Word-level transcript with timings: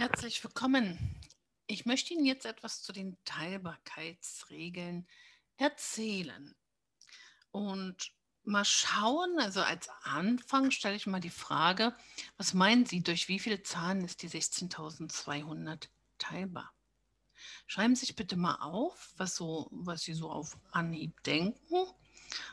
Herzlich 0.00 0.42
willkommen. 0.42 1.20
Ich 1.66 1.84
möchte 1.84 2.14
Ihnen 2.14 2.24
jetzt 2.24 2.46
etwas 2.46 2.80
zu 2.80 2.90
den 2.90 3.18
Teilbarkeitsregeln 3.26 5.06
erzählen. 5.58 6.54
Und 7.50 8.10
mal 8.42 8.64
schauen, 8.64 9.38
also 9.38 9.60
als 9.60 9.90
Anfang 10.04 10.70
stelle 10.70 10.96
ich 10.96 11.06
mal 11.06 11.20
die 11.20 11.28
Frage, 11.28 11.94
was 12.38 12.54
meinen 12.54 12.86
Sie, 12.86 13.02
durch 13.02 13.28
wie 13.28 13.38
viele 13.38 13.62
Zahlen 13.62 14.02
ist 14.02 14.22
die 14.22 14.30
16.200 14.30 15.88
teilbar? 16.16 16.72
Schreiben 17.66 17.94
Sie 17.94 18.06
sich 18.06 18.16
bitte 18.16 18.36
mal 18.36 18.54
auf, 18.54 19.12
was, 19.18 19.36
so, 19.36 19.68
was 19.70 20.00
Sie 20.00 20.14
so 20.14 20.30
auf 20.30 20.56
Anhieb 20.70 21.22
denken, 21.24 21.74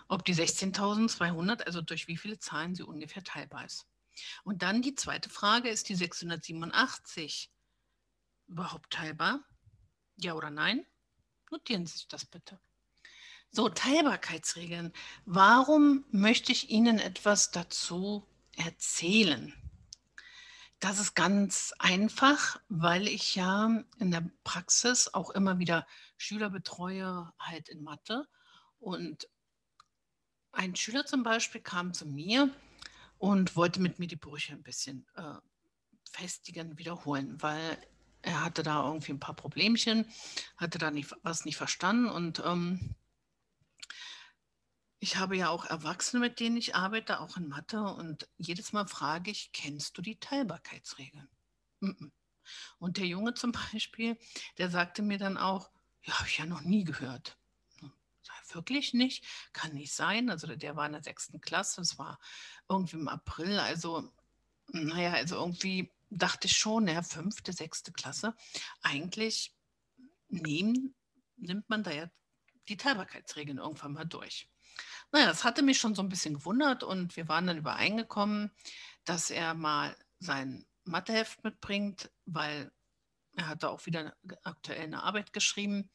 ob 0.09 0.25
die 0.25 0.35
16.200, 0.35 1.61
also 1.61 1.79
durch 1.79 2.09
wie 2.09 2.17
viele 2.17 2.39
Zahlen 2.39 2.75
sie 2.75 2.83
ungefähr 2.83 3.23
teilbar 3.23 3.63
ist. 3.63 3.87
Und 4.43 4.61
dann 4.61 4.81
die 4.81 4.95
zweite 4.95 5.29
Frage, 5.29 5.69
ist 5.69 5.89
die 5.89 5.95
687 5.95 7.51
überhaupt 8.47 8.91
teilbar? 8.91 9.43
Ja 10.15 10.33
oder 10.33 10.49
nein? 10.49 10.85
Notieren 11.51 11.85
Sie 11.85 11.97
sich 11.97 12.07
das 12.07 12.25
bitte. 12.25 12.59
So, 13.51 13.69
Teilbarkeitsregeln. 13.69 14.93
Warum 15.25 16.05
möchte 16.11 16.51
ich 16.51 16.69
Ihnen 16.69 16.99
etwas 16.99 17.51
dazu 17.51 18.27
erzählen? 18.55 19.53
Das 20.79 20.99
ist 20.99 21.15
ganz 21.15 21.73
einfach, 21.79 22.59
weil 22.69 23.07
ich 23.07 23.35
ja 23.35 23.83
in 23.97 24.11
der 24.11 24.29
Praxis 24.43 25.11
auch 25.13 25.31
immer 25.31 25.57
wieder 25.57 25.87
Schüler 26.17 26.51
betreue, 26.51 27.33
halt 27.39 27.69
in 27.69 27.81
Mathe. 27.81 28.27
Und 28.79 29.27
ein 30.51 30.75
Schüler 30.75 31.05
zum 31.05 31.23
Beispiel 31.23 31.61
kam 31.61 31.93
zu 31.93 32.05
mir 32.05 32.53
und 33.17 33.55
wollte 33.55 33.81
mit 33.81 33.99
mir 33.99 34.07
die 34.07 34.15
Brüche 34.15 34.53
ein 34.53 34.63
bisschen 34.63 35.05
äh, 35.15 35.35
festigen, 36.11 36.77
wiederholen, 36.77 37.41
weil 37.41 37.77
er 38.21 38.43
hatte 38.43 38.63
da 38.63 38.85
irgendwie 38.85 39.13
ein 39.13 39.19
paar 39.19 39.35
Problemchen, 39.35 40.05
hatte 40.57 40.77
da 40.77 40.91
nicht, 40.91 41.13
was 41.23 41.45
nicht 41.45 41.57
verstanden 41.57 42.09
und 42.09 42.41
ähm, 42.45 42.95
ich 44.99 45.17
habe 45.17 45.37
ja 45.37 45.49
auch 45.49 45.65
Erwachsene, 45.65 46.19
mit 46.19 46.39
denen 46.39 46.57
ich 46.57 46.75
arbeite, 46.75 47.19
auch 47.19 47.37
in 47.37 47.47
Mathe 47.47 47.81
und 47.81 48.27
jedes 48.37 48.73
Mal 48.73 48.87
frage 48.87 49.29
ich, 49.29 49.51
kennst 49.51 49.97
du 49.97 50.01
die 50.01 50.19
Teilbarkeitsregeln? 50.19 51.29
Und 52.79 52.97
der 52.97 53.05
Junge 53.05 53.35
zum 53.35 53.51
Beispiel, 53.51 54.17
der 54.57 54.71
sagte 54.71 55.03
mir 55.03 55.19
dann 55.19 55.37
auch, 55.37 55.69
ja, 56.03 56.17
habe 56.17 56.27
ich 56.27 56.37
ja 56.39 56.45
noch 56.45 56.61
nie 56.61 56.83
gehört 56.83 57.37
wirklich 58.57 58.93
nicht, 58.93 59.23
kann 59.53 59.73
nicht 59.73 59.93
sein. 59.93 60.29
Also 60.29 60.47
der 60.47 60.75
war 60.75 60.85
in 60.85 60.91
der 60.91 61.03
sechsten 61.03 61.39
Klasse, 61.39 61.79
das 61.79 61.97
war 61.97 62.19
irgendwie 62.67 62.97
im 62.97 63.07
April. 63.07 63.59
Also, 63.59 64.11
naja, 64.73 65.13
also 65.13 65.35
irgendwie 65.35 65.93
dachte 66.09 66.47
ich 66.47 66.57
schon, 66.57 66.89
ja, 66.89 67.01
fünfte, 67.01 67.53
sechste 67.53 67.93
Klasse. 67.93 68.35
Eigentlich 68.81 69.55
nehmen, 70.27 70.93
nimmt 71.37 71.69
man 71.69 71.83
da 71.83 71.91
ja 71.91 72.09
die 72.67 72.77
Teilbarkeitsregeln 72.77 73.59
irgendwann 73.59 73.93
mal 73.93 74.05
durch. 74.05 74.49
Naja, 75.11 75.27
das 75.27 75.43
hatte 75.43 75.63
mich 75.63 75.77
schon 75.77 75.95
so 75.95 76.01
ein 76.01 76.09
bisschen 76.09 76.33
gewundert 76.33 76.83
und 76.83 77.15
wir 77.15 77.29
waren 77.29 77.47
dann 77.47 77.57
übereingekommen, 77.57 78.51
dass 79.05 79.29
er 79.29 79.53
mal 79.53 79.95
sein 80.19 80.65
Matheheft 80.83 81.43
mitbringt, 81.43 82.11
weil 82.25 82.71
er 83.37 83.47
hatte 83.47 83.69
auch 83.69 83.85
wieder 83.85 84.15
aktuell 84.43 84.81
eine 84.81 85.03
Arbeit 85.03 85.31
geschrieben 85.31 85.89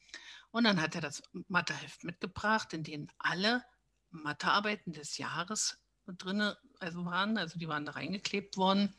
und 0.51 0.63
dann 0.63 0.81
hat 0.81 0.95
er 0.95 1.01
das 1.01 1.21
Matheheft 1.49 2.03
mitgebracht, 2.03 2.73
in 2.73 2.83
dem 2.83 3.09
alle 3.19 3.65
Mathearbeiten 4.11 4.93
des 4.93 5.17
Jahres 5.17 5.77
drin 6.07 6.53
also 6.79 7.05
waren, 7.05 7.37
also 7.37 7.59
die 7.59 7.67
waren 7.67 7.85
da 7.85 7.93
reingeklebt 7.93 8.57
worden. 8.57 8.95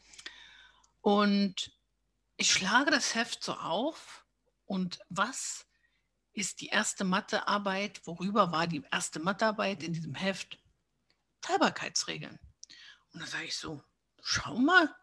Und 1.00 1.72
ich 2.36 2.52
schlage 2.52 2.90
das 2.90 3.14
Heft 3.14 3.42
so 3.42 3.54
auf 3.54 4.26
und 4.66 4.98
was 5.08 5.66
ist 6.32 6.60
die 6.60 6.68
erste 6.68 7.04
Mathearbeit? 7.04 8.06
Worüber 8.06 8.52
war 8.52 8.66
die 8.66 8.82
erste 8.90 9.20
Mathearbeit 9.20 9.82
in 9.82 9.92
diesem 9.92 10.14
Heft? 10.14 10.58
Teilbarkeitsregeln. 11.40 12.38
Und 13.12 13.20
dann 13.20 13.28
sage 13.28 13.44
ich 13.44 13.56
so, 13.56 13.82
schau 14.22 14.58
mal, 14.58 14.94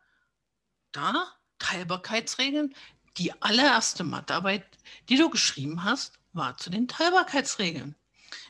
da, 0.92 1.34
Teilbarkeitsregeln, 1.60 2.76
die 3.18 3.42
allererste 3.42 4.04
Mathearbeit, 4.04 4.66
die 5.10 5.18
du 5.18 5.30
geschrieben 5.30 5.84
hast, 5.84 6.20
war 6.34 6.58
zu 6.58 6.70
den 6.70 6.88
Teilbarkeitsregeln. 6.88 7.96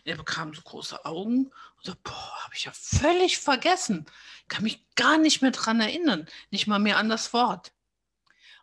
Er 0.04 0.18
bekam 0.18 0.54
so 0.54 0.62
große 0.62 1.06
Augen 1.06 1.46
und 1.48 1.84
so, 1.84 1.94
boah, 2.04 2.44
habe 2.44 2.56
ich 2.56 2.66
ja 2.66 2.72
völlig 2.74 3.40
vergessen. 3.40 4.06
Kann 4.48 4.64
mich 4.64 4.86
gar 4.96 5.18
nicht 5.18 5.42
mehr 5.42 5.52
dran 5.52 5.80
erinnern, 5.80 6.28
nicht 6.52 6.68
mal 6.68 6.80
mehr 6.80 6.98
an 6.98 7.10
das 7.10 7.34
Wort. 7.34 7.72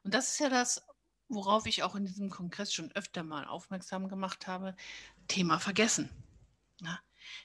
Und 0.05 0.15
das 0.15 0.33
ist 0.33 0.41
ja 0.41 0.49
das, 0.49 0.87
worauf 1.29 1.67
ich 1.67 1.83
auch 1.83 1.95
in 1.95 2.07
diesem 2.07 2.31
Kongress 2.31 2.73
schon 2.73 2.93
öfter 2.93 3.23
mal 3.23 3.47
aufmerksam 3.47 4.09
gemacht 4.09 4.47
habe, 4.47 4.77
Thema 5.27 5.59
Vergessen. 5.59 6.11
Ja? 6.81 6.99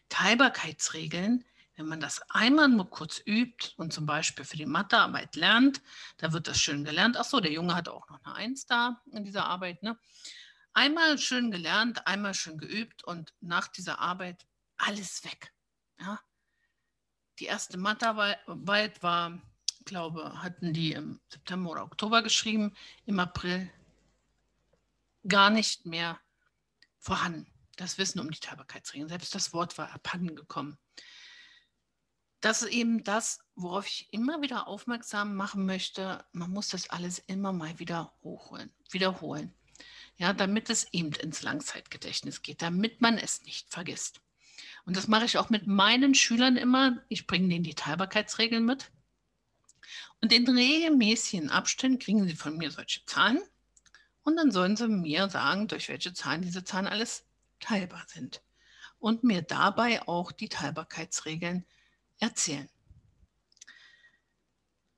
Teilbarkeitsregeln, 0.09 1.44
wenn 1.75 1.88
man 1.88 2.00
das 2.00 2.22
einmal 2.29 2.67
nur 2.67 2.89
kurz 2.89 3.22
übt 3.25 3.72
und 3.78 3.94
zum 3.94 4.06
Beispiel 4.06 4.45
für 4.45 4.57
die 4.57 4.66
Mathearbeit 4.66 5.35
lernt, 5.35 5.81
da 6.17 6.31
wird 6.31 6.47
das 6.47 6.59
schön 6.59 6.84
gelernt. 6.84 7.17
Ach 7.17 7.25
so, 7.25 7.39
der 7.39 7.51
Junge 7.51 7.75
hat 7.75 7.89
auch 7.89 8.07
noch 8.09 8.23
eine 8.23 8.35
Eins 8.35 8.66
da 8.66 9.01
in 9.11 9.23
dieser 9.23 9.45
Arbeit. 9.45 9.81
Ne? 9.81 9.97
Einmal 10.73 11.17
schön 11.17 11.51
gelernt, 11.51 12.06
einmal 12.06 12.34
schön 12.34 12.57
geübt 12.57 13.03
und 13.03 13.34
nach 13.41 13.67
dieser 13.67 14.00
Arbeit 14.00 14.45
alles 14.78 15.23
weg. 15.23 15.53
Ja? 16.00 16.19
Die 17.39 17.45
erste 17.45 17.78
Mathearbeit 17.78 19.01
war, 19.01 19.41
glaube, 19.85 20.41
hatten 20.41 20.73
die 20.73 20.94
im 20.94 21.19
September 21.29 21.72
oder 21.72 21.84
Oktober 21.84 22.22
geschrieben, 22.22 22.73
im 23.05 23.19
April 23.19 23.72
gar 25.28 25.50
nicht 25.50 25.85
mehr 25.85 26.19
vorhanden. 27.00 27.47
Das 27.75 27.97
Wissen 27.97 28.19
um 28.19 28.29
die 28.29 28.40
Teilbarkeitsregeln. 28.40 29.09
Selbst 29.09 29.34
das 29.34 29.51
Wort 29.53 29.78
war 29.79 29.91
abhanden 29.91 30.35
gekommen. 30.35 30.78
Das 32.43 32.61
ist 32.61 32.71
eben 32.71 33.03
das, 33.03 33.39
worauf 33.55 33.87
ich 33.87 34.07
immer 34.11 34.41
wieder 34.41 34.67
aufmerksam 34.67 35.35
machen 35.35 35.65
möchte. 35.65 36.23
Man 36.31 36.51
muss 36.51 36.67
das 36.69 36.89
alles 36.89 37.19
immer 37.19 37.53
mal 37.53 37.79
wieder 37.79 38.13
hochholen, 38.21 38.71
wiederholen 38.91 39.53
ja, 40.17 40.33
damit 40.33 40.69
es 40.69 40.87
eben 40.93 41.13
ins 41.13 41.41
Langzeitgedächtnis 41.41 42.41
geht, 42.41 42.61
damit 42.61 43.01
man 43.01 43.17
es 43.17 43.41
nicht 43.43 43.69
vergisst. 43.71 44.21
Und 44.85 44.97
das 44.97 45.07
mache 45.07 45.25
ich 45.25 45.37
auch 45.37 45.49
mit 45.49 45.67
meinen 45.67 46.13
Schülern 46.13 46.57
immer. 46.57 47.03
Ich 47.09 47.25
bringe 47.25 47.49
denen 47.49 47.63
die 47.63 47.75
Teilbarkeitsregeln 47.75 48.65
mit. 48.65 48.91
Und 50.21 50.31
in 50.31 50.47
regelmäßigen 50.47 51.49
Abständen 51.49 51.99
kriegen 51.99 52.27
sie 52.27 52.35
von 52.35 52.57
mir 52.57 52.71
solche 52.71 53.05
Zahlen. 53.05 53.41
Und 54.23 54.37
dann 54.37 54.51
sollen 54.51 54.77
sie 54.77 54.87
mir 54.87 55.29
sagen, 55.29 55.67
durch 55.67 55.89
welche 55.89 56.13
Zahlen 56.13 56.41
diese 56.41 56.63
Zahlen 56.63 56.87
alles 56.87 57.25
teilbar 57.59 58.05
sind. 58.07 58.41
Und 58.99 59.23
mir 59.23 59.41
dabei 59.41 60.07
auch 60.07 60.31
die 60.31 60.47
Teilbarkeitsregeln 60.47 61.65
erzählen. 62.23 62.69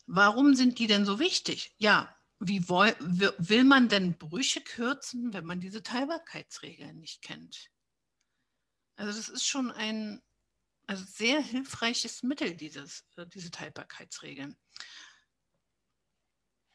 Warum 0.08 0.56
sind 0.56 0.80
die 0.80 0.88
denn 0.88 1.06
so 1.06 1.20
wichtig? 1.20 1.74
Ja, 1.78 2.16
wie 2.40 2.70
will, 2.70 3.34
will 3.38 3.64
man 3.64 3.90
denn 3.90 4.18
Brüche 4.18 4.62
kürzen, 4.62 5.34
wenn 5.34 5.46
man 5.46 5.60
diese 5.60 5.82
Teilbarkeitsregeln 5.82 7.00
nicht 7.00 7.22
kennt? 7.22 7.72
Also 8.98 9.18
das 9.18 9.30
ist 9.30 9.48
schon 9.48 9.72
ein 9.72 10.22
also 10.88 11.04
sehr 11.06 11.42
hilfreiches 11.42 12.22
Mittel, 12.22 12.56
dieses, 12.56 13.04
äh, 13.18 13.26
diese 13.26 13.50
Teilbarkeitsregeln. 13.50 14.56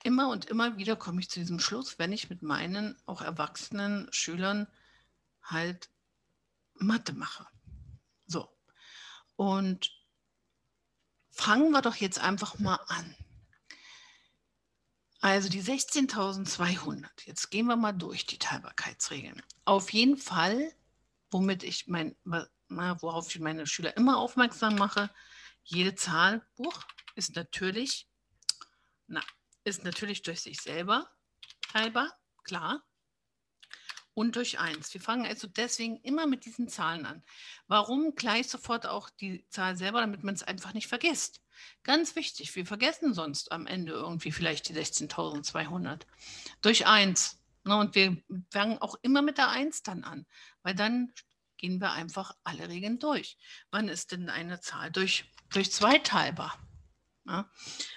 Immer 0.02 0.30
und 0.30 0.46
immer 0.46 0.76
wieder 0.76 0.96
komme 0.96 1.20
ich 1.20 1.30
zu 1.30 1.40
diesem 1.40 1.60
Schluss, 1.60 1.98
wenn 1.98 2.12
ich 2.12 2.30
mit 2.30 2.42
meinen 2.42 3.00
auch 3.06 3.22
erwachsenen 3.22 4.12
Schülern 4.12 4.66
halt 5.42 5.90
Mathe 6.74 7.12
mache. 7.12 7.46
So. 8.26 8.48
Und 9.36 9.99
fangen 11.40 11.70
wir 11.70 11.82
doch 11.82 11.96
jetzt 11.96 12.18
einfach 12.18 12.58
mal 12.58 12.78
an. 12.88 13.16
Also 15.20 15.48
die 15.48 15.62
16.200. 15.62 17.06
Jetzt 17.24 17.50
gehen 17.50 17.66
wir 17.66 17.76
mal 17.76 17.92
durch 17.92 18.26
die 18.26 18.38
Teilbarkeitsregeln. 18.38 19.42
Auf 19.64 19.92
jeden 19.92 20.16
Fall, 20.16 20.72
womit 21.30 21.62
ich 21.62 21.88
mein, 21.88 22.16
worauf 22.24 23.34
ich 23.34 23.40
meine 23.40 23.66
Schüler 23.66 23.96
immer 23.96 24.18
aufmerksam 24.18 24.76
mache, 24.76 25.10
jede 25.64 25.94
Zahl 25.94 26.46
Buch, 26.56 26.84
ist 27.16 27.36
natürlich, 27.36 28.08
na, 29.06 29.22
ist 29.64 29.84
natürlich 29.84 30.22
durch 30.22 30.40
sich 30.40 30.60
selber 30.60 31.10
teilbar, 31.72 32.10
klar 32.44 32.82
und 34.20 34.36
durch 34.36 34.60
1. 34.60 34.92
Wir 34.92 35.00
fangen 35.00 35.24
also 35.24 35.48
deswegen 35.48 35.96
immer 36.02 36.26
mit 36.26 36.44
diesen 36.44 36.68
Zahlen 36.68 37.06
an. 37.06 37.22
Warum 37.68 38.14
gleich 38.14 38.48
sofort 38.48 38.84
auch 38.84 39.08
die 39.08 39.46
Zahl 39.48 39.78
selber, 39.78 40.02
damit 40.02 40.24
man 40.24 40.34
es 40.34 40.42
einfach 40.42 40.74
nicht 40.74 40.88
vergisst. 40.88 41.40
Ganz 41.84 42.16
wichtig, 42.16 42.54
wir 42.54 42.66
vergessen 42.66 43.14
sonst 43.14 43.50
am 43.50 43.66
Ende 43.66 43.92
irgendwie 43.92 44.30
vielleicht 44.30 44.68
die 44.68 44.74
16.200 44.74 46.02
durch 46.60 46.86
1. 46.86 47.38
Ne, 47.64 47.76
und 47.76 47.94
wir 47.94 48.22
fangen 48.50 48.76
auch 48.82 48.94
immer 49.00 49.22
mit 49.22 49.38
der 49.38 49.48
1 49.48 49.84
dann 49.84 50.04
an, 50.04 50.26
weil 50.62 50.74
dann 50.74 51.14
gehen 51.56 51.80
wir 51.80 51.92
einfach 51.92 52.36
alle 52.44 52.68
Regeln 52.68 52.98
durch. 52.98 53.38
Wann 53.70 53.88
ist 53.88 54.12
denn 54.12 54.28
eine 54.28 54.60
Zahl 54.60 54.90
durch, 54.90 55.24
durch 55.48 55.72
2 55.72 55.98
teilbar? 56.00 56.58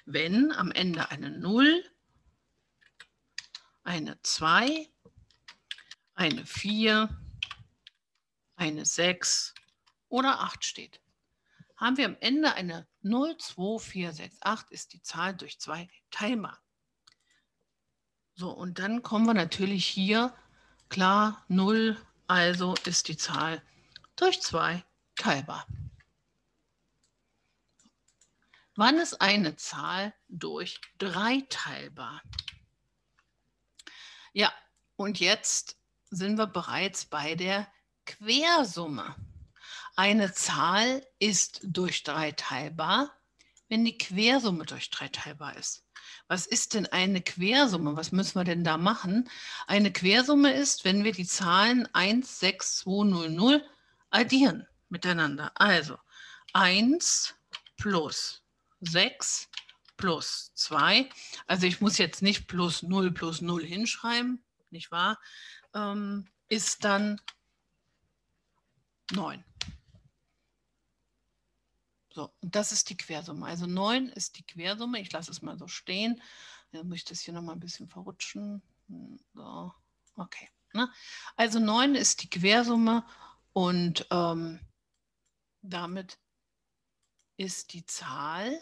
Wenn 0.06 0.54
am 0.54 0.72
Ende 0.72 1.12
eine 1.12 1.32
0 1.32 1.84
eine 3.84 4.22
2, 4.22 4.90
eine 6.16 6.46
4, 6.46 7.10
eine 8.56 8.86
6 8.86 9.54
oder 10.10 10.42
8 10.42 10.64
steht. 10.64 11.02
Haben 11.76 11.98
wir 11.98 12.06
am 12.06 12.18
Ende 12.20 12.54
eine 12.54 12.88
0, 13.02 13.38
2, 13.38 13.80
4, 13.80 14.14
6, 14.14 14.38
8 14.42 14.72
ist 14.72 14.94
die 14.94 15.02
Zahl 15.02 15.36
durch 15.36 15.60
2 15.60 15.90
teilbar. 16.12 16.62
So, 18.36 18.52
und 18.52 18.80
dann 18.80 19.04
kommen 19.04 19.26
wir 19.26 19.34
natürlich 19.34 19.86
hier, 19.86 20.36
klar, 20.90 21.44
0, 21.50 22.00
also 22.28 22.76
ist 22.86 23.08
die 23.08 23.18
Zahl 23.18 23.62
durch 24.16 24.42
2 24.42 24.84
teilbar. 25.16 25.68
Wann 28.76 28.98
ist 28.98 29.22
eine 29.22 29.56
Zahl 29.56 30.16
durch 30.30 30.82
3 30.98 31.46
teilbar? 31.50 32.22
Ja, 34.32 34.52
und 34.96 35.20
jetzt 35.20 35.78
sind 36.16 36.38
wir 36.38 36.48
bereits 36.48 37.06
bei 37.06 37.36
der 37.36 37.68
Quersumme. 38.06 39.16
Eine 39.96 40.34
Zahl 40.34 41.06
ist 41.20 41.62
durch 41.64 42.04
3 42.04 42.32
teilbar, 42.34 43.12
wenn 43.70 43.86
die 43.86 43.98
Quersumme 43.98 44.66
durch 44.66 44.90
3 44.90 45.08
teilbar 45.10 45.56
ist. 45.56 45.84
Was 46.28 46.46
ist 46.46 46.74
denn 46.74 46.88
eine 46.88 47.22
Quersumme? 47.22 47.96
Was 47.96 48.12
müssen 48.12 48.40
wir 48.40 48.44
denn 48.44 48.64
da 48.64 48.78
machen? 48.78 49.30
Eine 49.68 49.92
Quersumme 49.92 50.54
ist, 50.54 50.86
wenn 50.86 51.04
wir 51.04 51.12
die 51.12 51.28
Zahlen 51.28 51.88
1, 51.94 52.40
6, 52.40 52.78
2, 52.80 53.04
0, 53.06 53.30
0 53.30 53.66
addieren 54.10 54.68
miteinander. 54.90 55.52
Also 55.56 55.98
1 56.54 57.36
plus 57.78 58.42
6 58.82 59.50
plus 59.98 60.52
2. 60.56 61.10
Also 61.48 61.68
ich 61.68 61.82
muss 61.82 61.98
jetzt 61.98 62.22
nicht 62.22 62.48
plus 62.48 62.84
0 62.84 63.12
plus 63.12 63.42
0 63.42 63.64
hinschreiben, 63.64 64.44
nicht 64.70 64.92
wahr? 64.92 65.20
Ähm, 65.74 66.28
ist 66.50 66.84
dann 66.84 67.20
9. 69.12 69.44
So, 72.14 72.32
und 72.42 72.56
das 72.56 72.72
ist 72.72 72.90
die 72.90 72.98
Quersumme. 72.98 73.46
Also 73.46 73.66
9 73.66 74.10
ist 74.10 74.38
die 74.38 74.46
Quersumme. 74.46 75.00
Ich 75.02 75.12
lasse 75.12 75.32
es 75.32 75.42
mal 75.42 75.58
so 75.58 75.68
stehen. 75.68 76.22
Dann 76.72 76.88
muss 76.88 76.98
ich 76.98 77.06
das 77.06 77.22
hier 77.22 77.34
nochmal 77.34 77.56
ein 77.56 77.60
bisschen 77.60 77.88
verrutschen. 77.88 78.62
So, 79.34 79.74
okay. 80.16 80.50
Ne? 80.74 80.92
Also 81.36 81.60
9 81.60 81.96
ist 81.96 82.22
die 82.22 82.30
Quersumme 82.30 83.06
und 83.54 84.06
ähm, 84.12 84.60
damit 85.62 86.20
ist 87.38 87.74
die 87.74 87.86
Zahl 87.86 88.60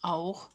auch 0.00 0.53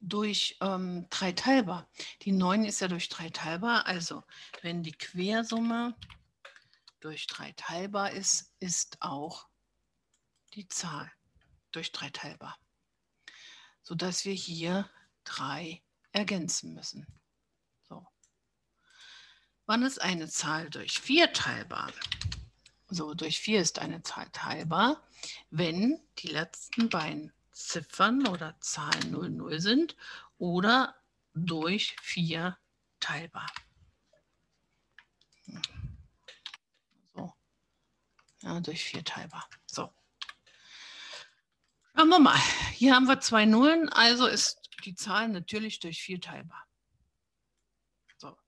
durch 0.00 0.56
ähm, 0.60 1.06
3 1.10 1.32
teilbar. 1.32 1.88
Die 2.22 2.32
9 2.32 2.64
ist 2.64 2.80
ja 2.80 2.88
durch 2.88 3.08
3 3.08 3.30
teilbar. 3.30 3.86
Also 3.86 4.24
wenn 4.62 4.82
die 4.82 4.92
Quersumme 4.92 5.96
durch 7.00 7.26
3 7.26 7.52
teilbar 7.52 8.12
ist, 8.12 8.52
ist 8.60 8.98
auch 9.00 9.46
die 10.54 10.68
Zahl 10.68 11.10
durch 11.72 11.92
3 11.92 12.10
teilbar, 12.10 12.58
sodass 13.82 14.24
wir 14.24 14.34
hier 14.34 14.88
3 15.24 15.82
ergänzen 16.12 16.74
müssen. 16.74 17.06
So. 17.88 18.06
Wann 19.66 19.82
ist 19.82 20.00
eine 20.00 20.28
Zahl 20.28 20.70
durch 20.70 20.98
4 21.00 21.32
teilbar? 21.32 21.92
So, 22.90 23.12
durch 23.14 23.38
4 23.38 23.60
ist 23.60 23.78
eine 23.78 24.02
Zahl 24.02 24.30
teilbar, 24.30 25.06
wenn 25.50 26.00
die 26.18 26.28
letzten 26.28 26.88
beiden 26.88 27.32
Ziffern 27.58 28.26
oder 28.28 28.58
Zahlen 28.60 29.10
0, 29.10 29.30
0 29.30 29.60
sind 29.60 29.96
oder 30.38 30.94
durch 31.34 31.96
4 32.00 32.56
teilbar. 33.00 33.50
Ja, 38.42 38.60
durch 38.60 38.84
4 38.84 39.04
teilbar. 39.04 39.48
So. 39.66 39.92
Schauen 41.94 42.08
wir 42.08 42.20
mal. 42.20 42.38
Hier 42.74 42.94
haben 42.94 43.08
wir 43.08 43.20
zwei 43.20 43.44
Nullen, 43.44 43.88
also 43.88 44.26
ist 44.26 44.70
die 44.84 44.94
Zahl 44.94 45.28
natürlich 45.28 45.80
durch 45.80 46.00
4 46.00 46.20
teilbar. 46.20 46.64
So. 48.16 48.38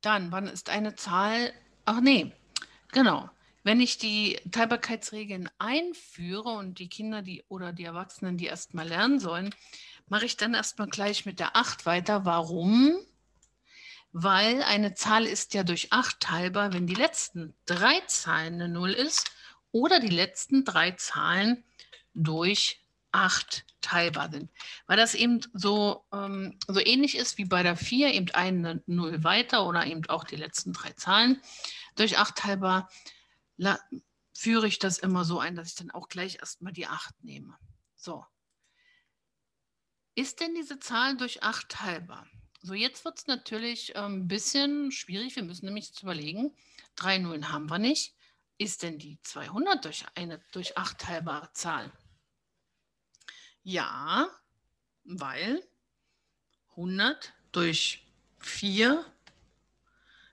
Dann, 0.00 0.32
wann 0.32 0.48
ist 0.48 0.68
eine 0.68 0.96
Zahl? 0.96 1.54
Ach 1.84 2.00
nee, 2.00 2.34
genau. 2.90 3.30
Wenn 3.62 3.80
ich 3.80 3.98
die 3.98 4.40
Teilbarkeitsregeln 4.50 5.48
einführe 5.58 6.50
und 6.50 6.78
die 6.78 6.88
Kinder 6.88 7.22
die, 7.22 7.44
oder 7.48 7.72
die 7.72 7.84
Erwachsenen 7.84 8.36
die 8.36 8.46
erstmal 8.46 8.88
lernen 8.88 9.20
sollen, 9.20 9.54
mache 10.08 10.26
ich 10.26 10.36
dann 10.36 10.54
erstmal 10.54 10.88
gleich 10.88 11.26
mit 11.26 11.38
der 11.38 11.56
8 11.56 11.86
weiter. 11.86 12.24
Warum? 12.24 12.98
weil 14.12 14.62
eine 14.62 14.94
Zahl 14.94 15.26
ist 15.26 15.54
ja 15.54 15.64
durch 15.64 15.92
8 15.92 16.20
teilbar, 16.20 16.72
wenn 16.72 16.86
die 16.86 16.94
letzten 16.94 17.54
drei 17.64 18.00
Zahlen 18.06 18.54
eine 18.54 18.68
0 18.68 18.90
ist 18.90 19.32
oder 19.72 20.00
die 20.00 20.08
letzten 20.08 20.64
drei 20.64 20.92
Zahlen 20.92 21.64
durch 22.14 22.80
8 23.12 23.64
teilbar 23.80 24.30
sind. 24.30 24.50
Weil 24.86 24.98
das 24.98 25.14
eben 25.14 25.40
so, 25.54 26.04
ähm, 26.12 26.58
so 26.68 26.78
ähnlich 26.80 27.16
ist 27.16 27.38
wie 27.38 27.46
bei 27.46 27.62
der 27.62 27.76
4, 27.76 28.12
eben 28.12 28.30
eine 28.32 28.82
0 28.86 29.24
weiter 29.24 29.66
oder 29.66 29.86
eben 29.86 30.06
auch 30.08 30.24
die 30.24 30.36
letzten 30.36 30.74
drei 30.74 30.92
Zahlen 30.92 31.40
durch 31.96 32.18
8 32.18 32.36
teilbar, 32.36 32.90
führe 34.32 34.66
ich 34.66 34.78
das 34.78 34.98
immer 34.98 35.24
so 35.24 35.38
ein, 35.38 35.56
dass 35.56 35.68
ich 35.68 35.74
dann 35.74 35.90
auch 35.90 36.08
gleich 36.08 36.36
erstmal 36.36 36.72
die 36.72 36.86
8 36.86 37.22
nehme. 37.22 37.56
So. 37.94 38.24
Ist 40.14 40.40
denn 40.40 40.54
diese 40.54 40.78
Zahl 40.78 41.16
durch 41.16 41.42
8 41.42 41.68
teilbar? 41.68 42.26
So, 42.60 42.74
jetzt 42.74 43.04
wird 43.04 43.18
es 43.18 43.26
natürlich 43.26 43.96
ein 43.96 44.12
ähm, 44.12 44.28
bisschen 44.28 44.92
schwierig. 44.92 45.34
Wir 45.34 45.42
müssen 45.42 45.66
nämlich 45.66 45.88
jetzt 45.88 46.02
überlegen, 46.02 46.54
drei 46.94 47.18
Nullen 47.18 47.50
haben 47.50 47.68
wir 47.68 47.78
nicht. 47.78 48.14
Ist 48.56 48.82
denn 48.82 48.98
die 48.98 49.20
200 49.22 49.84
durch 49.84 50.04
eine 50.14 50.38
durch 50.52 50.76
8 50.78 50.98
teilbare 50.98 51.52
Zahl? 51.52 51.90
Ja, 53.64 54.28
weil 55.04 55.66
100 56.70 57.32
durch 57.50 58.06
4, 58.38 59.04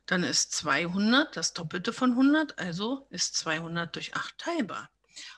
dann 0.09 0.23
ist 0.23 0.53
200 0.53 1.37
das 1.37 1.53
Doppelte 1.53 1.93
von 1.93 2.11
100, 2.11 2.57
also 2.57 3.05
ist 3.11 3.35
200 3.35 3.95
durch 3.95 4.15
8 4.15 4.39
teilbar. 4.39 4.89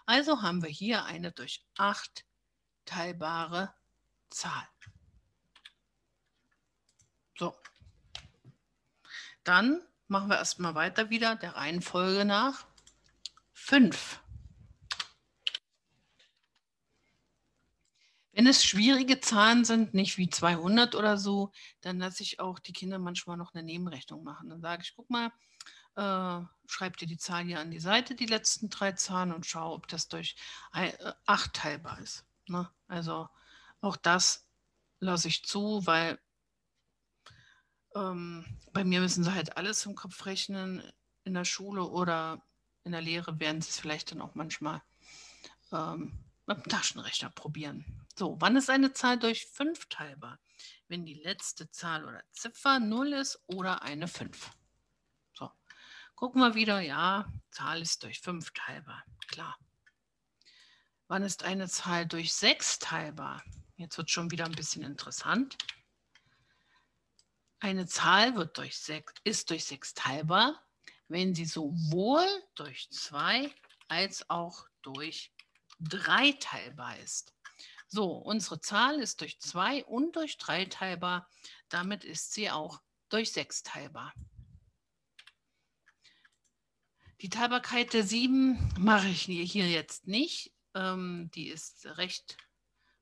Also 0.05 0.41
haben 0.41 0.63
wir 0.63 0.69
hier 0.69 1.03
eine 1.03 1.33
durch 1.33 1.65
8 1.75 2.23
teilbare 2.85 3.73
Zahl. 4.29 4.65
So. 7.37 7.53
Dann 9.43 9.81
machen 10.07 10.29
wir 10.29 10.37
erstmal 10.37 10.73
weiter 10.73 11.09
wieder 11.09 11.35
der 11.35 11.57
Reihenfolge 11.57 12.23
nach. 12.23 12.65
5. 13.51 14.20
Wenn 18.33 18.47
es 18.47 18.63
schwierige 18.63 19.19
Zahlen 19.19 19.65
sind, 19.65 19.93
nicht 19.93 20.17
wie 20.17 20.29
200 20.29 20.95
oder 20.95 21.17
so, 21.17 21.51
dann 21.81 21.99
lasse 21.99 22.23
ich 22.23 22.39
auch 22.39 22.59
die 22.59 22.73
Kinder 22.73 22.97
manchmal 22.97 23.37
noch 23.37 23.53
eine 23.53 23.63
Nebenrechnung 23.63 24.23
machen. 24.23 24.49
Dann 24.49 24.61
sage 24.61 24.83
ich, 24.83 24.93
guck 24.95 25.09
mal, 25.09 25.31
äh, 25.95 26.45
schreib 26.65 26.97
dir 26.97 27.07
die 27.07 27.17
Zahl 27.17 27.43
hier 27.43 27.59
an 27.59 27.71
die 27.71 27.79
Seite, 27.79 28.15
die 28.15 28.25
letzten 28.25 28.69
drei 28.69 28.93
Zahlen 28.93 29.33
und 29.33 29.45
schau, 29.45 29.73
ob 29.73 29.87
das 29.87 30.07
durch 30.07 30.35
8 31.25 31.53
teilbar 31.53 31.99
ist. 31.99 32.25
Ne? 32.47 32.69
Also 32.87 33.27
auch 33.81 33.97
das 33.97 34.47
lasse 34.99 35.27
ich 35.27 35.43
zu, 35.43 35.85
weil 35.85 36.17
ähm, 37.95 38.45
bei 38.71 38.85
mir 38.85 39.01
müssen 39.01 39.23
sie 39.23 39.33
halt 39.33 39.57
alles 39.57 39.85
im 39.85 39.95
Kopf 39.95 40.25
rechnen. 40.25 40.81
In 41.23 41.33
der 41.33 41.45
Schule 41.45 41.83
oder 41.83 42.41
in 42.83 42.93
der 42.93 43.01
Lehre 43.01 43.39
werden 43.39 43.61
sie 43.61 43.69
es 43.69 43.79
vielleicht 43.79 44.11
dann 44.11 44.21
auch 44.21 44.35
manchmal 44.35 44.81
ähm, 45.71 46.17
mit 46.45 46.57
dem 46.57 46.69
Taschenrechner 46.69 47.29
probieren. 47.29 48.05
So, 48.15 48.37
wann 48.39 48.55
ist 48.55 48.69
eine 48.69 48.93
Zahl 48.93 49.17
durch 49.19 49.45
5 49.47 49.87
teilbar? 49.89 50.39
Wenn 50.87 51.05
die 51.05 51.13
letzte 51.13 51.69
Zahl 51.71 52.05
oder 52.05 52.23
Ziffer 52.31 52.79
0 52.79 53.13
ist 53.13 53.41
oder 53.47 53.81
eine 53.83 54.07
5. 54.07 54.51
So, 55.33 55.49
gucken 56.15 56.41
wir 56.41 56.55
wieder. 56.55 56.79
Ja, 56.81 57.31
Zahl 57.49 57.81
ist 57.81 58.03
durch 58.03 58.19
5 58.19 58.51
teilbar. 58.51 59.03
Klar. 59.27 59.57
Wann 61.07 61.23
ist 61.23 61.43
eine 61.43 61.67
Zahl 61.67 62.05
durch 62.05 62.33
6 62.33 62.79
teilbar? 62.79 63.43
Jetzt 63.75 63.97
wird 63.97 64.11
schon 64.11 64.31
wieder 64.31 64.45
ein 64.45 64.51
bisschen 64.51 64.83
interessant. 64.83 65.57
Eine 67.59 67.85
Zahl 67.85 68.35
wird 68.35 68.57
durch 68.57 68.77
6, 68.77 69.13
ist 69.23 69.49
durch 69.49 69.65
6 69.65 69.93
teilbar, 69.93 70.65
wenn 71.07 71.35
sie 71.35 71.45
sowohl 71.45 72.25
durch 72.55 72.89
2 72.89 73.53
als 73.87 74.29
auch 74.29 74.65
durch 74.81 75.31
3 75.81 76.33
teilbar 76.33 76.97
ist. 76.99 77.33
So, 77.87 78.13
unsere 78.13 78.61
Zahl 78.61 78.99
ist 78.99 79.21
durch 79.21 79.39
2 79.39 79.85
und 79.85 80.15
durch 80.15 80.37
3 80.37 80.65
teilbar. 80.65 81.27
Damit 81.69 82.03
ist 82.03 82.33
sie 82.33 82.49
auch 82.49 82.81
durch 83.09 83.31
6 83.33 83.63
teilbar. 83.63 84.13
Die 87.21 87.29
Teilbarkeit 87.29 87.93
der 87.93 88.03
7 88.03 88.73
mache 88.79 89.07
ich 89.07 89.23
hier 89.23 89.69
jetzt 89.69 90.07
nicht. 90.07 90.53
Ähm, 90.73 91.29
die 91.35 91.49
ist 91.49 91.85
recht 91.97 92.37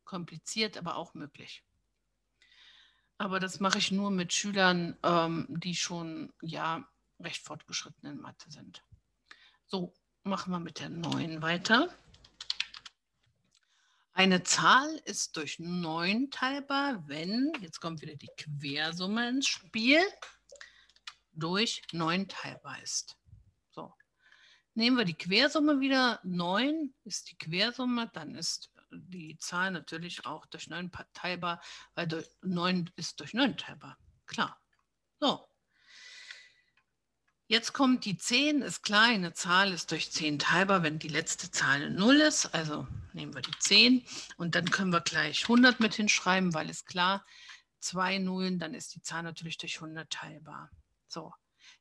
kompliziert, 0.04 0.78
aber 0.78 0.96
auch 0.96 1.14
möglich. 1.14 1.64
Aber 3.18 3.40
das 3.40 3.60
mache 3.60 3.78
ich 3.78 3.92
nur 3.92 4.12
mit 4.12 4.34
Schülern, 4.34 4.98
ähm, 5.04 5.46
die 5.50 5.76
schon 5.76 6.34
ja 6.42 6.84
recht 7.20 7.44
fortgeschritten 7.44 8.10
in 8.10 8.20
Mathe 8.20 8.50
sind. 8.50 8.84
So, 9.68 9.94
machen 10.24 10.52
wir 10.52 10.60
mit 10.60 10.80
der 10.80 10.90
9 10.90 11.42
weiter. 11.42 11.94
Eine 14.20 14.44
Zahl 14.44 14.94
ist 15.06 15.38
durch 15.38 15.60
9 15.60 16.30
teilbar, 16.30 17.08
wenn, 17.08 17.54
jetzt 17.62 17.80
kommt 17.80 18.02
wieder 18.02 18.16
die 18.16 18.30
Quersumme 18.36 19.30
ins 19.30 19.48
Spiel, 19.48 20.02
durch 21.32 21.84
9 21.94 22.28
teilbar 22.28 22.84
ist. 22.84 23.16
So, 23.70 23.94
nehmen 24.74 24.98
wir 24.98 25.06
die 25.06 25.18
Quersumme 25.18 25.80
wieder. 25.80 26.20
9 26.24 26.94
ist 27.06 27.32
die 27.32 27.38
Quersumme, 27.38 28.10
dann 28.12 28.36
ist 28.36 28.74
die 28.92 29.38
Zahl 29.38 29.72
natürlich 29.72 30.26
auch 30.26 30.46
durch 30.48 30.68
9 30.68 30.92
teilbar, 31.14 31.62
weil 31.96 32.10
durch 32.10 32.28
9 32.42 32.92
ist 32.98 33.22
durch 33.22 33.34
9 33.34 33.56
teilbar. 33.56 33.98
Klar. 34.26 34.62
So, 35.22 35.49
Jetzt 37.52 37.74
kommt 37.74 38.06
die 38.06 38.16
10, 38.16 38.62
ist 38.62 38.84
klar, 38.84 39.06
eine 39.06 39.34
Zahl 39.34 39.74
ist 39.74 39.90
durch 39.90 40.12
10 40.12 40.38
teilbar, 40.38 40.84
wenn 40.84 41.00
die 41.00 41.08
letzte 41.08 41.50
Zahl 41.50 41.82
eine 41.82 41.90
0 41.90 42.18
ist. 42.18 42.54
Also 42.54 42.88
nehmen 43.14 43.34
wir 43.34 43.42
die 43.42 43.58
10 43.58 44.06
und 44.38 44.54
dann 44.54 44.70
können 44.70 44.94
wir 44.94 45.02
gleich 45.02 45.42
100 45.46 45.80
mit 45.80 45.96
hinschreiben, 45.96 46.54
weil 46.54 46.70
es 46.70 46.86
klar, 46.86 47.26
zwei 47.80 48.20
Nullen, 48.20 48.60
dann 48.60 48.76
ist 48.76 48.94
die 48.94 49.02
Zahl 49.02 49.24
natürlich 49.24 49.58
durch 49.58 49.82
100 49.82 50.08
teilbar. 50.12 50.70
So, 51.08 51.34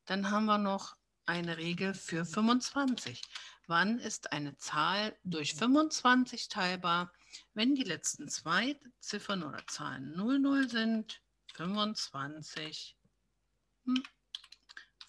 dann 0.06 0.30
haben 0.30 0.46
wir 0.46 0.56
noch 0.56 0.96
eine 1.26 1.58
Regel 1.58 1.92
für 1.92 2.24
25. 2.24 3.20
Wann 3.66 3.98
ist 3.98 4.32
eine 4.32 4.56
Zahl 4.56 5.18
durch 5.22 5.52
25 5.54 6.48
teilbar, 6.48 7.12
wenn 7.52 7.74
die 7.74 7.84
letzten 7.84 8.30
zwei 8.30 8.80
Ziffern 9.00 9.42
oder 9.42 9.66
Zahlen 9.66 10.16
00 10.16 10.70
sind? 10.70 11.20
25. 11.56 12.96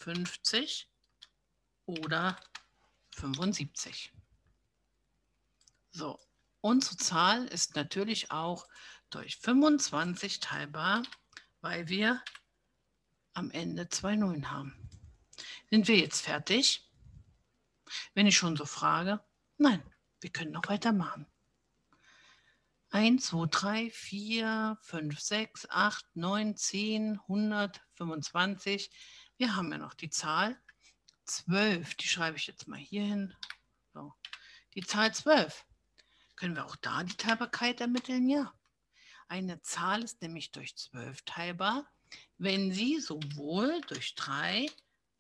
Hm. 0.04 0.26
50 0.26 0.90
oder 1.86 2.40
75. 3.12 4.14
So, 5.92 6.20
unsere 6.62 6.98
Zahl 6.98 7.46
ist 7.46 7.76
natürlich 7.76 8.32
auch 8.32 8.68
durch 9.10 9.38
25 9.38 10.40
teilbar, 10.40 11.04
weil 11.62 11.90
wir 11.90 12.24
am 13.34 13.52
Ende 13.52 13.90
zwei 13.90 14.16
Nullen 14.16 14.52
haben. 14.52 14.76
Sind 15.70 15.88
wir 15.88 15.98
jetzt 15.98 16.22
fertig? 16.22 16.90
Wenn 18.14 18.28
ich 18.28 18.38
schon 18.38 18.56
so 18.56 18.66
frage, 18.66 19.20
nein, 19.58 19.84
wir 20.22 20.30
können 20.30 20.52
noch 20.52 20.68
weitermachen. 20.68 21.26
1, 22.92 23.28
2, 23.28 23.48
3, 23.52 23.90
4, 23.92 24.78
5, 24.82 25.20
6, 25.20 25.70
8, 25.70 26.16
9, 26.16 26.56
10, 26.56 27.20
100, 27.28 27.82
25, 27.94 28.90
wir 29.40 29.56
haben 29.56 29.72
ja 29.72 29.78
noch 29.78 29.94
die 29.94 30.10
Zahl 30.10 30.60
12. 31.26 31.96
Die 31.96 32.08
schreibe 32.08 32.38
ich 32.38 32.46
jetzt 32.46 32.68
mal 32.68 32.78
hier 32.78 33.04
hin. 33.04 33.34
So. 33.94 34.14
Die 34.76 34.84
Zahl 34.84 35.14
12. 35.14 35.66
Können 36.36 36.56
wir 36.56 36.66
auch 36.66 36.76
da 36.76 37.04
die 37.04 37.16
Teilbarkeit 37.16 37.80
ermitteln? 37.82 38.30
Ja. 38.30 38.54
Eine 39.30 39.62
Zahl 39.62 40.04
ist 40.04 40.22
nämlich 40.22 40.52
durch 40.52 40.76
12 40.76 41.22
teilbar, 41.24 41.90
wenn 42.38 42.74
sie 42.74 43.00
sowohl 43.00 43.80
durch 43.88 44.16
3 44.16 44.68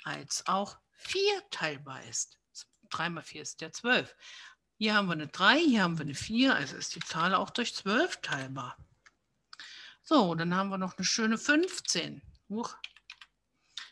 als 0.04 0.46
auch 0.48 0.78
4 0.92 1.22
teilbar 1.50 2.04
ist. 2.04 2.40
3 2.90 3.10
mal 3.10 3.24
4 3.24 3.42
ist 3.42 3.62
ja 3.62 3.72
12. 3.72 4.16
Hier 4.78 4.96
haben 4.96 5.08
wir 5.08 5.14
eine 5.14 5.28
3, 5.28 5.60
hier 5.60 5.84
haben 5.84 5.98
wir 5.98 6.06
eine 6.06 6.16
4, 6.16 6.56
also 6.56 6.76
ist 6.76 6.96
die 6.96 7.02
Zahl 7.02 7.34
auch 7.36 7.52
durch 7.52 7.74
12 7.76 8.22
teilbar. 8.22 8.78
So, 10.04 10.36
dann 10.36 10.56
haben 10.56 10.70
wir 10.70 10.78
noch 10.78 10.98
eine 10.98 11.06
schöne 11.06 11.38
15. 11.38 12.22
Huch, 12.50 12.76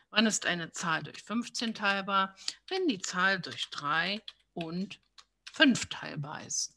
Wann 0.10 0.26
ist 0.26 0.46
eine 0.46 0.72
Zahl 0.72 1.04
durch 1.04 1.24
15 1.24 1.74
teilbar? 1.74 2.36
Wenn 2.68 2.88
die 2.88 3.00
Zahl 3.00 3.40
durch 3.40 3.70
3 3.70 4.22
und 4.54 5.00
5 5.54 5.88
teilbar 5.88 6.46
ist. 6.46 6.76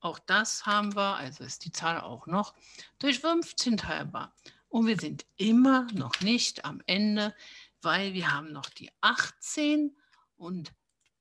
Auch 0.00 0.18
das 0.18 0.64
haben 0.64 0.94
wir, 0.96 1.16
also 1.16 1.44
ist 1.44 1.64
die 1.64 1.72
Zahl 1.72 2.00
auch 2.00 2.26
noch 2.26 2.54
durch 2.98 3.20
15 3.20 3.76
teilbar. 3.76 4.34
Und 4.68 4.86
wir 4.86 4.98
sind 4.98 5.26
immer 5.36 5.86
noch 5.92 6.20
nicht 6.20 6.64
am 6.64 6.80
Ende, 6.86 7.34
weil 7.82 8.14
wir 8.14 8.32
haben 8.32 8.52
noch 8.52 8.70
die 8.70 8.90
18 9.00 9.94
und 10.36 10.72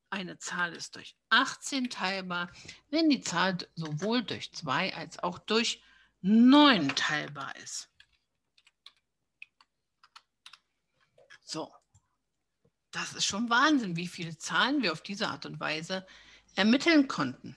eine 0.10 0.38
Zahl 0.38 0.74
ist 0.74 0.96
durch 0.96 1.16
18 1.30 1.90
teilbar, 1.90 2.50
wenn 2.90 3.10
die 3.10 3.22
Zahl 3.22 3.58
sowohl 3.76 4.24
durch 4.24 4.52
2 4.54 4.96
als 4.96 5.20
auch 5.20 5.40
durch 5.40 5.82
9 6.22 6.96
teilbar 6.96 7.56
ist. 7.58 7.90
So, 11.50 11.74
das 12.92 13.14
ist 13.14 13.26
schon 13.26 13.50
Wahnsinn, 13.50 13.96
wie 13.96 14.08
viele 14.08 14.38
Zahlen 14.38 14.84
wir 14.84 14.92
auf 14.92 15.02
diese 15.02 15.30
Art 15.30 15.48
und 15.48 15.60
Weise 15.60 16.06
ermitteln 16.54 17.08
konnten. 17.08 17.56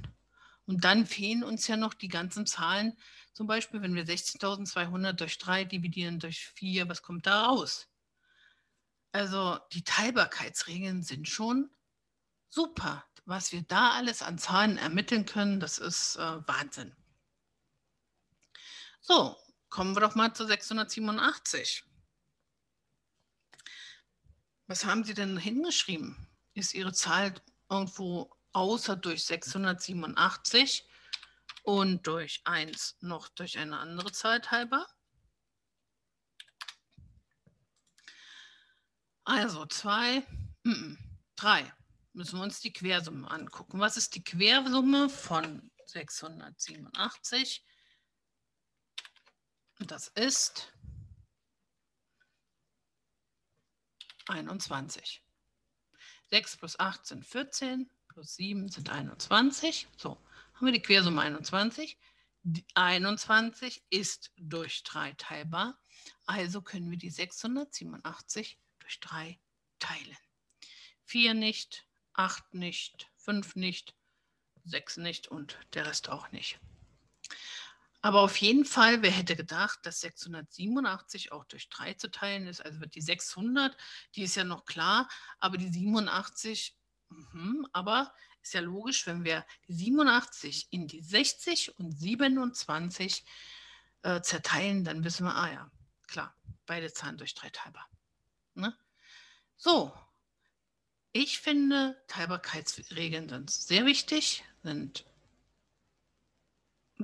Und 0.64 0.84
dann 0.84 1.04
fehlen 1.04 1.44
uns 1.44 1.68
ja 1.68 1.76
noch 1.76 1.92
die 1.92 2.08
ganzen 2.08 2.46
Zahlen. 2.46 2.96
Zum 3.34 3.46
Beispiel, 3.46 3.82
wenn 3.82 3.94
wir 3.94 4.06
16.200 4.06 5.12
durch 5.12 5.36
3 5.36 5.64
dividieren 5.64 6.20
durch 6.20 6.46
4, 6.54 6.88
was 6.88 7.02
kommt 7.02 7.26
da 7.26 7.44
raus? 7.44 7.86
Also 9.12 9.58
die 9.72 9.84
Teilbarkeitsregeln 9.84 11.02
sind 11.02 11.28
schon 11.28 11.68
super. 12.48 13.04
Was 13.26 13.52
wir 13.52 13.60
da 13.60 13.90
alles 13.90 14.22
an 14.22 14.38
Zahlen 14.38 14.78
ermitteln 14.78 15.26
können, 15.26 15.60
das 15.60 15.76
ist 15.76 16.16
äh, 16.16 16.48
Wahnsinn. 16.48 16.96
So, 19.02 19.36
kommen 19.68 19.94
wir 19.94 20.00
doch 20.00 20.14
mal 20.14 20.32
zu 20.32 20.46
687. 20.46 21.84
Was 24.72 24.86
haben 24.86 25.04
Sie 25.04 25.12
denn 25.12 25.36
hingeschrieben? 25.36 26.16
Ist 26.54 26.72
Ihre 26.72 26.94
Zahl 26.94 27.34
irgendwo 27.68 28.34
außer 28.52 28.96
durch 28.96 29.26
687 29.26 30.88
und 31.62 32.06
durch 32.06 32.40
1 32.46 32.96
noch 33.02 33.28
durch 33.28 33.58
eine 33.58 33.76
andere 33.76 34.12
Zahl 34.12 34.40
teilbar? 34.40 34.88
Also 39.24 39.66
2, 39.66 40.26
3. 41.36 41.74
Müssen 42.14 42.38
wir 42.38 42.42
uns 42.42 42.60
die 42.60 42.72
Quersumme 42.72 43.30
angucken. 43.30 43.78
Was 43.78 43.98
ist 43.98 44.14
die 44.14 44.24
Quersumme 44.24 45.10
von 45.10 45.70
687? 45.84 47.62
Das 49.80 50.08
ist 50.08 50.72
21. 54.28 55.22
6 56.30 56.56
plus 56.56 56.78
8 56.78 57.06
sind 57.06 57.26
14, 57.26 57.90
plus 58.08 58.36
7 58.36 58.68
sind 58.68 58.90
21. 58.90 59.88
So, 59.96 60.18
haben 60.54 60.66
wir 60.66 60.72
die 60.72 60.82
Quersumme 60.82 61.20
21. 61.22 61.98
Die 62.44 62.64
21 62.74 63.84
ist 63.90 64.32
durch 64.36 64.82
3 64.82 65.12
teilbar, 65.12 65.78
also 66.26 66.60
können 66.60 66.90
wir 66.90 66.98
die 66.98 67.10
687 67.10 68.58
durch 68.80 68.98
3 69.00 69.38
teilen. 69.78 70.16
4 71.04 71.34
nicht, 71.34 71.86
8 72.14 72.54
nicht, 72.54 73.08
5 73.18 73.54
nicht, 73.56 73.94
6 74.64 74.96
nicht 74.98 75.28
und 75.28 75.58
der 75.74 75.86
Rest 75.86 76.08
auch 76.08 76.32
nicht. 76.32 76.58
Aber 78.02 78.20
auf 78.20 78.36
jeden 78.38 78.64
Fall, 78.64 79.00
wer 79.02 79.12
hätte 79.12 79.36
gedacht, 79.36 79.78
dass 79.84 80.00
687 80.00 81.30
auch 81.30 81.44
durch 81.44 81.68
3 81.68 81.94
zu 81.94 82.10
teilen 82.10 82.48
ist? 82.48 82.60
Also 82.60 82.80
wird 82.80 82.96
die 82.96 83.00
600, 83.00 83.76
die 84.16 84.22
ist 84.22 84.34
ja 84.34 84.42
noch 84.42 84.64
klar, 84.64 85.08
aber 85.38 85.56
die 85.56 85.68
87, 85.68 86.76
mh, 87.10 87.68
aber 87.72 88.12
ist 88.42 88.54
ja 88.54 88.60
logisch, 88.60 89.06
wenn 89.06 89.22
wir 89.22 89.46
die 89.68 89.74
87 89.74 90.66
in 90.72 90.88
die 90.88 91.00
60 91.00 91.78
und 91.78 91.92
27 91.92 93.24
äh, 94.02 94.20
zerteilen, 94.20 94.82
dann 94.82 95.04
wissen 95.04 95.24
wir, 95.24 95.36
ah 95.36 95.52
ja, 95.52 95.70
klar, 96.08 96.34
beide 96.66 96.92
Zahlen 96.92 97.18
durch 97.18 97.34
3 97.36 97.50
teilbar. 97.50 97.88
Ne? 98.54 98.76
So, 99.56 99.96
ich 101.12 101.38
finde, 101.38 102.02
Teilbarkeitsregeln 102.08 103.28
sind 103.28 103.48
sehr 103.48 103.86
wichtig, 103.86 104.42
sind 104.64 105.04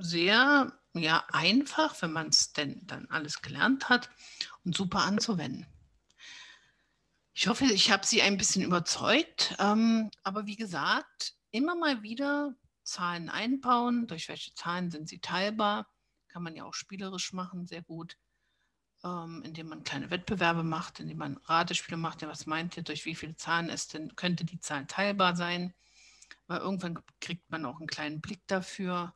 sehr 0.01 0.73
ja 0.93 1.23
einfach, 1.31 2.01
wenn 2.01 2.11
man 2.11 2.27
es 2.27 2.53
denn 2.53 2.85
dann 2.87 3.05
alles 3.07 3.41
gelernt 3.41 3.89
hat 3.89 4.09
und 4.65 4.75
super 4.75 5.01
anzuwenden. 5.01 5.65
Ich 7.33 7.47
hoffe, 7.47 7.65
ich 7.65 7.91
habe 7.91 8.05
Sie 8.05 8.21
ein 8.21 8.37
bisschen 8.37 8.63
überzeugt. 8.63 9.55
Ähm, 9.59 10.09
aber 10.23 10.45
wie 10.45 10.57
gesagt, 10.57 11.35
immer 11.51 11.75
mal 11.75 12.03
wieder 12.03 12.53
Zahlen 12.83 13.29
einbauen. 13.29 14.07
Durch 14.07 14.27
welche 14.27 14.53
Zahlen 14.55 14.91
sind 14.91 15.07
sie 15.07 15.19
teilbar? 15.19 15.87
Kann 16.27 16.43
man 16.43 16.55
ja 16.55 16.65
auch 16.65 16.73
spielerisch 16.73 17.33
machen, 17.33 17.67
sehr 17.67 17.81
gut. 17.81 18.17
Ähm, 19.03 19.41
indem 19.45 19.69
man 19.69 19.83
kleine 19.83 20.09
Wettbewerbe 20.09 20.63
macht, 20.63 20.99
indem 20.99 21.19
man 21.19 21.37
Ratespiele 21.37 21.97
macht. 21.97 22.21
Ja, 22.21 22.27
was 22.27 22.45
meint 22.45 22.75
ihr, 22.75 22.83
durch 22.83 23.05
wie 23.05 23.15
viele 23.15 23.35
Zahlen 23.37 23.69
ist 23.69 23.93
denn, 23.93 24.15
könnte 24.15 24.43
die 24.43 24.59
Zahl 24.59 24.85
teilbar 24.87 25.35
sein? 25.35 25.73
Weil 26.47 26.59
irgendwann 26.59 26.99
kriegt 27.21 27.49
man 27.49 27.65
auch 27.65 27.77
einen 27.77 27.87
kleinen 27.87 28.21
Blick 28.21 28.45
dafür. 28.47 29.13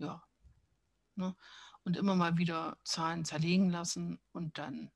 Ja, 0.00 0.22
Ne? 1.20 1.36
Und 1.84 1.96
immer 1.96 2.16
mal 2.16 2.36
wieder 2.36 2.78
Zahlen 2.84 3.24
zerlegen 3.24 3.70
lassen 3.70 4.18
und 4.32 4.58
dann 4.58 4.90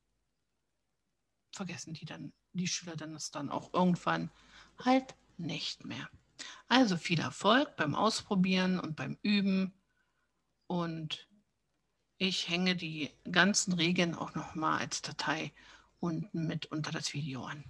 vergessen 1.52 1.94
die 1.94 2.04
dann, 2.04 2.32
die 2.52 2.66
Schüler 2.66 2.96
dann 2.96 3.12
das 3.12 3.30
dann 3.30 3.50
auch 3.50 3.72
irgendwann 3.72 4.30
halt 4.78 5.14
nicht 5.36 5.84
mehr. 5.84 6.08
Also 6.66 6.96
viel 6.96 7.20
Erfolg 7.20 7.76
beim 7.76 7.94
Ausprobieren 7.94 8.80
und 8.80 8.96
beim 8.96 9.18
Üben 9.22 9.72
und 10.66 11.28
ich 12.16 12.48
hänge 12.48 12.74
die 12.74 13.10
ganzen 13.30 13.74
Regeln 13.74 14.14
auch 14.14 14.34
nochmal 14.34 14.80
als 14.80 15.02
Datei 15.02 15.52
unten 16.00 16.46
mit 16.46 16.66
unter 16.66 16.90
das 16.90 17.12
Video 17.12 17.44
an. 17.44 17.64